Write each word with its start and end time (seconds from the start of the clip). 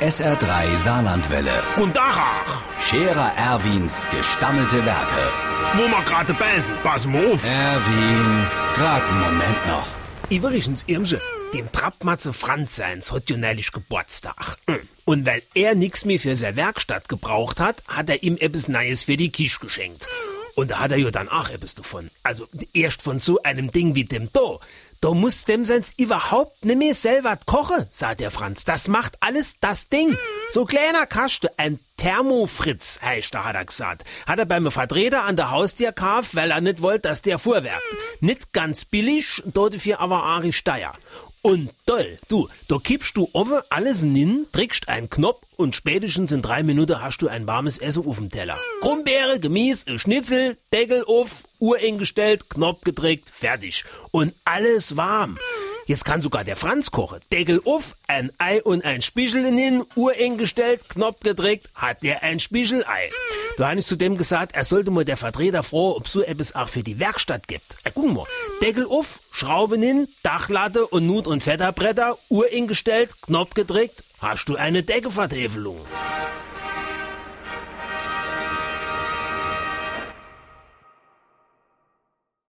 SR3 0.00 0.76
Saarlandwelle. 0.76 1.62
Und 1.76 1.96
Dachach, 1.96 2.62
Scherer 2.78 3.32
Erwins 3.36 4.08
gestammelte 4.10 4.84
Werke. 4.84 5.32
wo 5.74 5.88
wir 5.88 6.02
gerade 6.04 6.34
beißen, 6.34 6.76
pass 6.82 7.06
mal 7.06 7.32
auf. 7.32 7.42
Erwin, 7.48 8.46
grad 8.74 9.02
einen 9.04 9.20
Moment 9.20 9.66
noch. 9.66 9.86
Übrigens, 10.28 10.84
Irmsche, 10.86 11.20
dem 11.54 11.70
Trappmatze 11.72 12.32
Franz 12.34 12.76
seins 12.76 13.10
hat 13.10 13.30
ja 13.30 13.36
neulich 13.38 13.72
Geburtstag. 13.72 14.58
Und 15.06 15.24
weil 15.24 15.42
er 15.54 15.74
nix 15.74 16.04
mehr 16.04 16.18
für 16.20 16.34
seine 16.34 16.56
Werkstatt 16.56 17.08
gebraucht 17.08 17.58
hat, 17.58 17.76
hat 17.88 18.08
er 18.10 18.22
ihm 18.22 18.36
etwas 18.38 18.68
Neues 18.68 19.04
für 19.04 19.16
die 19.16 19.30
Kisch 19.30 19.58
geschenkt. 19.60 20.08
Und 20.56 20.70
da 20.70 20.80
hat 20.80 20.90
er 20.90 20.96
ja 20.96 21.10
dann 21.10 21.28
auch 21.28 21.50
etwas 21.50 21.74
davon. 21.74 22.10
Also 22.22 22.48
erst 22.72 23.02
von 23.02 23.20
so 23.20 23.42
einem 23.42 23.70
Ding 23.70 23.94
wie 23.94 24.04
dem 24.04 24.30
da. 24.32 24.58
Da 25.02 25.12
muss 25.12 25.44
dem 25.44 25.66
seins 25.66 25.92
überhaupt 25.98 26.64
nicht 26.64 26.78
mehr 26.78 26.94
selber 26.94 27.38
kochen, 27.44 27.86
sagt 27.90 28.20
der 28.20 28.30
Franz. 28.30 28.64
Das 28.64 28.88
macht 28.88 29.18
alles 29.20 29.60
das 29.60 29.90
Ding. 29.90 30.16
So 30.48 30.64
kleiner 30.64 31.04
Kaste, 31.04 31.50
ein 31.58 31.78
Thermofritz, 31.98 33.00
heißt 33.02 33.34
da, 33.34 33.44
hat 33.44 33.54
er 33.54 33.66
gesagt. 33.66 34.04
Hat 34.26 34.38
er 34.38 34.46
beim 34.46 34.70
Vertreter 34.70 35.24
an 35.24 35.36
der 35.36 35.50
Haustür 35.50 35.88
gekauft, 35.88 36.34
weil 36.34 36.50
er 36.50 36.62
nicht 36.62 36.80
wollte, 36.80 37.08
dass 37.08 37.20
der 37.20 37.38
fuhrwerkt. 37.38 37.84
Nicht 38.20 38.54
ganz 38.54 38.86
billig, 38.86 39.42
dafür 39.44 40.00
aber 40.00 40.22
Ari 40.22 40.54
Steier. 40.54 40.94
Und 41.46 41.70
toll, 41.86 42.18
du, 42.26 42.48
da 42.66 42.78
kippst 42.82 43.16
du 43.16 43.28
offen 43.32 43.60
alles 43.70 44.00
hin, 44.00 44.46
drückst 44.50 44.88
einen 44.88 45.08
Knopf 45.08 45.46
und 45.54 45.76
spätestens 45.76 46.32
in 46.32 46.42
drei 46.42 46.64
Minuten 46.64 47.00
hast 47.00 47.18
du 47.18 47.28
ein 47.28 47.46
warmes 47.46 47.78
Essen 47.78 48.04
auf 48.04 48.16
dem 48.16 48.30
Teller. 48.30 48.58
Krummbeere, 48.80 49.38
Gemüse, 49.38 49.96
Schnitzel, 50.00 50.56
Deckel 50.72 51.04
auf, 51.06 51.44
Uhr 51.60 51.76
eingestellt, 51.76 52.50
Knopf 52.50 52.80
gedrückt, 52.80 53.30
fertig. 53.30 53.84
Und 54.10 54.34
alles 54.44 54.96
warm. 54.96 55.38
Jetzt 55.86 56.04
kann 56.04 56.20
sogar 56.20 56.42
der 56.42 56.56
Franz 56.56 56.90
kochen. 56.90 57.20
Deckel 57.32 57.62
auf, 57.64 57.94
ein 58.08 58.32
Ei 58.38 58.60
und 58.60 58.84
ein 58.84 59.00
Spichel 59.00 59.46
hin, 59.46 59.84
Uhr 59.94 60.14
eingestellt, 60.18 60.88
Knopf 60.88 61.20
gedrückt, 61.20 61.68
hat 61.76 62.02
der 62.02 62.24
ein 62.24 62.40
Spichelei. 62.40 63.10
Da 63.56 63.70
habe 63.70 63.80
ich 63.80 63.86
zu 63.86 63.96
dem 63.96 64.18
gesagt, 64.18 64.54
er 64.54 64.64
sollte 64.64 64.90
mal 64.90 65.04
der 65.04 65.16
Vertreter 65.16 65.62
froh, 65.62 65.94
ob 65.96 66.08
so 66.08 66.22
etwas 66.22 66.54
auch 66.54 66.68
für 66.68 66.82
die 66.82 66.98
Werkstatt 66.98 67.48
gibt. 67.48 67.76
Äh, 67.84 67.90
guck 67.94 68.12
mal, 68.12 68.26
Deckel 68.62 68.86
auf, 68.86 69.20
Schrauben 69.32 69.82
hin, 69.82 70.08
Dachlatte 70.22 70.86
und 70.86 71.06
Nut- 71.06 71.26
und 71.26 71.42
Fetterbretter, 71.42 72.18
Uhr 72.28 72.46
eingestellt, 72.52 73.10
Knopf 73.22 73.54
gedrückt, 73.54 74.04
hast 74.20 74.48
du 74.48 74.56
eine 74.56 74.82
Deckevertäfelung. 74.82 75.80